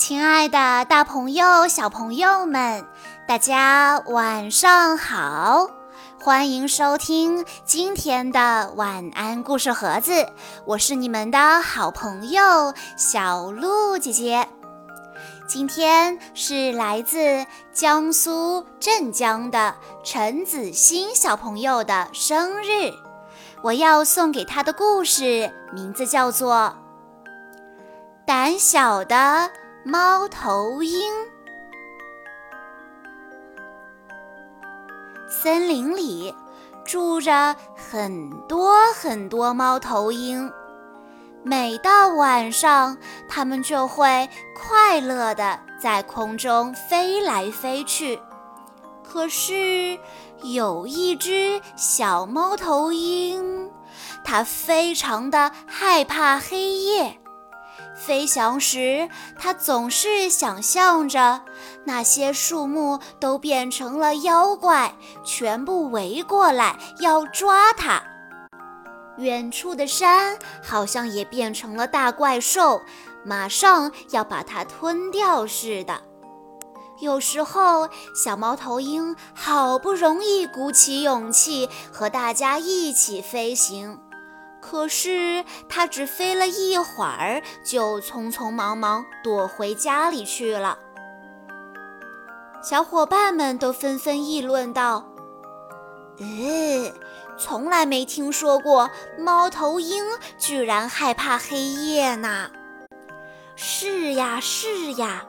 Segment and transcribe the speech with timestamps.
[0.00, 2.86] 亲爱的，大朋友、小朋友们，
[3.28, 5.68] 大家晚上好！
[6.18, 10.26] 欢迎收听今天的晚安故事盒子，
[10.64, 14.48] 我是你们的好朋友小鹿姐姐。
[15.46, 17.44] 今天是来自
[17.74, 22.90] 江苏镇江的陈子欣小朋友的生日，
[23.60, 26.74] 我要送给他的故事名字叫做
[28.24, 29.14] 《胆小的》。
[29.82, 31.10] 猫头鹰。
[35.26, 36.34] 森林里
[36.84, 40.52] 住着很多很多猫头鹰，
[41.42, 48.20] 每到晚上，它们就会快乐地在空中飞来飞去。
[49.02, 49.98] 可是
[50.42, 53.70] 有一只小猫头鹰，
[54.22, 57.18] 它非常的害怕黑夜。
[58.00, 61.42] 飞翔时，它总是想象着
[61.84, 68.02] 那些树木都变成了妖怪，全部围过来要抓它。
[69.18, 72.80] 远处的山好像也变成了大怪兽，
[73.22, 76.00] 马上要把它吞掉似的。
[77.00, 83.98] 有时候，小猫头鹰好不容易鼓起勇气和大家一起飞行。
[84.70, 90.78] 可是它只飞了一会儿，就匆匆忙忙躲回家里去了。
[92.62, 95.04] 小伙伴们都纷纷议论道
[96.20, 96.92] ：“呃，
[97.36, 100.04] 从来没听说过猫头鹰
[100.38, 102.48] 居然害怕黑夜呢。
[103.56, 105.24] ”“是呀，是呀，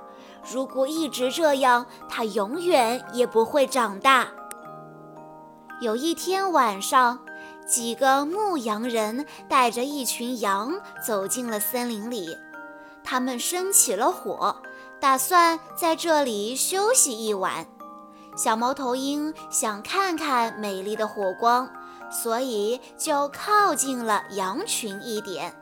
[0.54, 4.28] 如果一直这样，它永远也不会长大。”
[5.82, 7.18] 有一天晚上。
[7.72, 12.38] 几个牧羊人带着一群羊走进了森林里，
[13.02, 14.58] 他们生起了火，
[15.00, 17.66] 打算在这里休息一晚。
[18.36, 21.70] 小猫头鹰想看看美丽的火光，
[22.12, 25.54] 所以就靠近了羊群一点。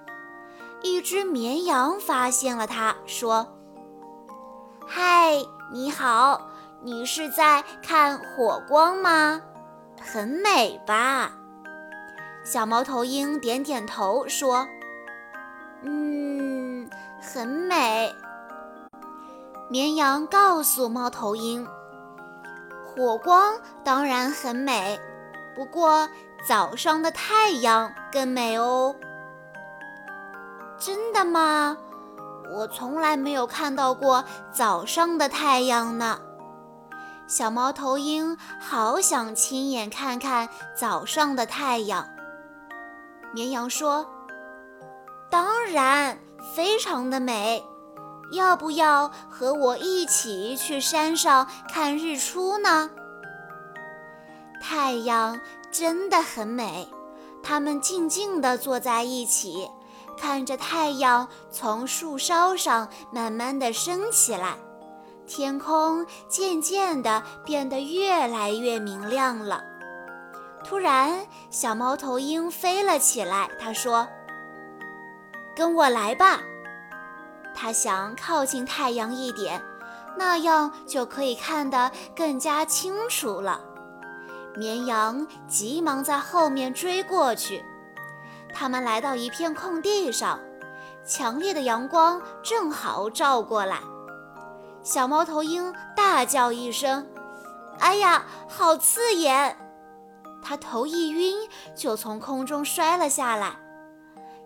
[0.82, 3.48] 一只绵羊发现了它，说
[4.88, 5.36] ：“嗨，
[5.72, 6.42] 你好，
[6.82, 9.42] 你是在看火光吗？
[10.02, 11.34] 很美吧？”
[12.52, 14.68] 小猫头鹰点点头说
[15.86, 16.90] ：“嗯，
[17.22, 18.12] 很美。”
[19.70, 21.68] 绵羊告诉猫头鹰
[22.84, 25.00] ：“火光当然很美，
[25.56, 26.10] 不过
[26.48, 28.96] 早上的太阳更美哦。”
[30.80, 31.78] 真的吗？
[32.52, 36.20] 我从来没有看到过早上的太阳呢。
[37.28, 42.08] 小猫头鹰好想亲眼看看早上的太阳。
[43.34, 44.06] 绵羊说
[45.30, 46.18] ：“当然，
[46.56, 47.64] 非常的美。
[48.32, 52.90] 要不要和我一起去山上看日出呢？”
[54.62, 55.40] 太阳
[55.72, 56.88] 真的很美。
[57.42, 59.70] 他们静静地坐在一起，
[60.18, 64.58] 看着太阳从树梢上慢慢地升起来，
[65.26, 69.64] 天空渐渐地变得越来越明亮了。
[70.70, 73.50] 突然，小猫头鹰飞了起来。
[73.60, 74.08] 他说
[75.58, 76.42] ：“跟我来吧。”
[77.56, 79.60] 他想靠近太阳一点，
[80.16, 83.60] 那样就可以看得更加清楚了。
[84.56, 87.66] 绵羊急忙在后面追过去。
[88.54, 90.40] 他们来到一片空地上，
[91.04, 93.80] 强烈的阳光正好照过来。
[94.84, 97.08] 小猫头鹰大叫一声
[97.82, 99.58] ：“哎呀，好刺眼！”
[100.42, 103.60] 他头一晕，就从空中摔了下来。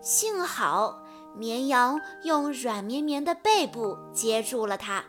[0.00, 1.02] 幸好
[1.34, 5.04] 绵羊用软绵绵的背部接住了他。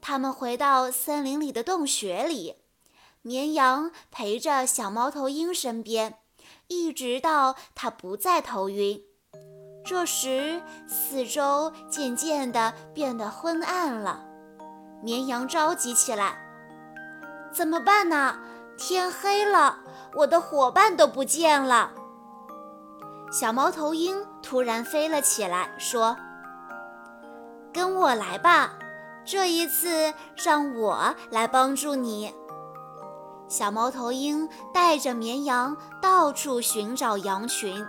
[0.00, 2.56] 他们回到森林里的洞穴里，
[3.20, 6.18] 绵羊陪着小猫头鹰身边，
[6.66, 9.00] 一直到它不再头晕。
[9.84, 14.24] 这时，四周渐渐地变得昏暗了。
[15.02, 16.38] 绵羊着急起来
[17.52, 18.38] ：“怎么办呢？”
[18.84, 19.78] 天黑了，
[20.12, 21.92] 我的伙伴都不见了。
[23.30, 26.16] 小猫头鹰突然飞了起来，说
[27.72, 28.72] ：“跟我来吧，
[29.24, 32.34] 这一次让我来帮助你。”
[33.46, 37.86] 小猫头鹰带着绵羊到处寻找羊群，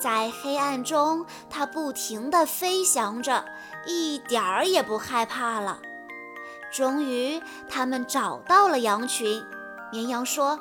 [0.00, 3.44] 在黑暗中，它不停地飞翔着，
[3.88, 5.80] 一点儿也不害怕了。
[6.72, 9.44] 终于，他们找到了羊群。
[9.96, 10.58] 绵羊说：“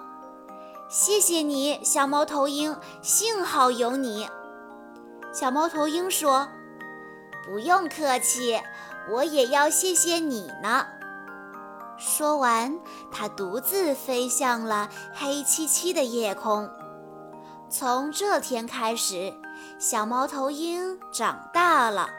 [0.88, 4.30] 谢谢你，小猫头鹰，幸好有你。”
[5.34, 6.48] 小猫头鹰说
[7.44, 8.58] ：“不用客气，
[9.12, 10.88] 我也要谢谢你呢。
[11.98, 12.80] 说完，
[13.12, 16.70] 它独自飞向了黑漆漆的夜空。
[17.70, 19.34] 从这天开始，
[19.78, 22.10] 小猫头鹰长大了，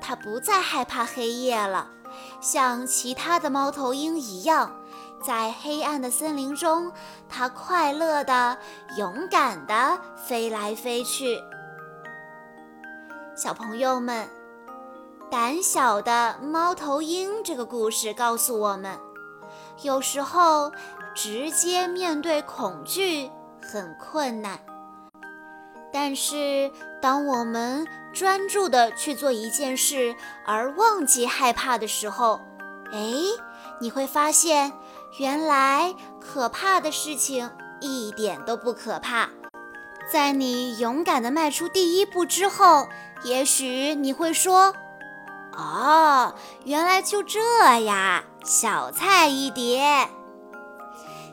[0.00, 1.88] 它不再害怕黑夜了。
[2.40, 4.79] 像其他的猫头鹰一样，
[5.22, 6.90] 在黑暗的森林中，
[7.28, 8.56] 它快乐地、
[8.96, 11.38] 勇敢地飞来飞去。
[13.36, 14.28] 小朋友们，
[15.30, 18.98] 胆小的猫头鹰这个故事告诉我们，
[19.82, 20.72] 有时候
[21.14, 23.30] 直接面对恐惧
[23.62, 24.58] 很困难。
[25.92, 26.70] 但是，
[27.02, 30.14] 当我们专注地去做一件事
[30.46, 32.40] 而忘记害怕的时候，
[32.92, 33.12] 哎，
[33.80, 34.72] 你会发现，
[35.18, 39.28] 原来可怕的事情一点都不可怕。
[40.12, 42.88] 在你勇敢地迈出第一步之后，
[43.22, 44.74] 也许你会说
[45.56, 46.34] ：“哦，
[46.64, 47.40] 原来就这
[47.84, 50.08] 呀，小菜一碟。”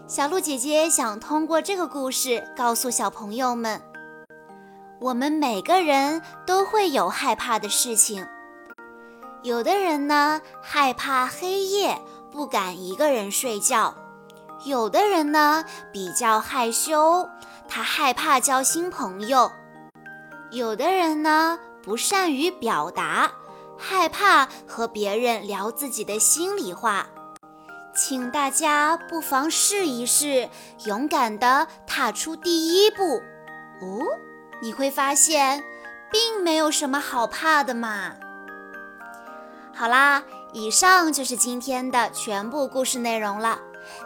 [0.08, 3.82] 小鹿姐姐想通过这个故事告诉小朋友们。
[5.00, 8.26] 我们每个人都会有害怕的事情。
[9.44, 12.02] 有的人呢，害怕黑夜，
[12.38, 13.96] 不敢一个人睡觉；
[14.64, 17.28] 有的人呢，比较害羞，
[17.68, 19.50] 他害怕交新朋友；
[20.52, 23.32] 有的人呢，不善于表达，
[23.76, 27.08] 害怕和别人聊自己的心里话。
[27.96, 30.48] 请大家不妨试一试，
[30.86, 33.16] 勇敢地踏出第一步。
[33.82, 34.06] 哦。
[34.62, 35.64] 你会发现，
[36.12, 38.14] 并没有什么好怕的嘛。
[39.74, 40.24] 好啦，
[40.58, 43.60] 以上就是今天的全部故事内容了。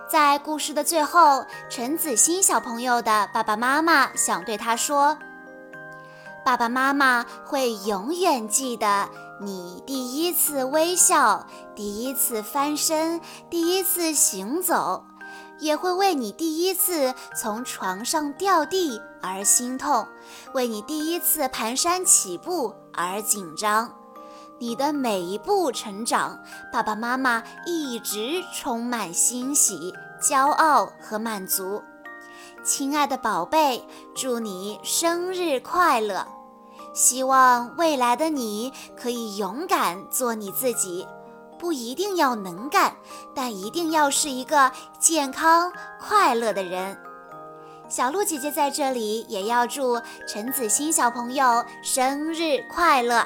[0.09, 5.17] 在故事的最后，陈子欣小朋友的爸爸妈妈想对他说
[6.43, 9.07] ：“爸爸妈妈会永远记得
[9.39, 15.05] 你第一次微笑，第一次翻身，第一次行走。”
[15.57, 20.05] 也会为你第一次从床上掉地而心痛，
[20.53, 24.00] 为你第一次蹒跚起步而紧张。
[24.61, 26.39] 你的每一步成长，
[26.71, 29.91] 爸爸妈妈一直充满欣喜、
[30.21, 31.81] 骄傲和满足。
[32.63, 36.27] 亲爱的宝贝，祝你生日快乐！
[36.93, 41.07] 希望未来的你可以勇敢做你自己。
[41.57, 42.95] 不一定要能干，
[43.33, 46.95] 但一定要是一个健康快乐的人。
[47.89, 53.25] 小鹿姐姐在这里也要祝陈子欣小朋友生日快乐。